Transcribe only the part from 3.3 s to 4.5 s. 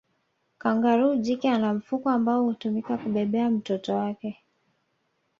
mtoto wake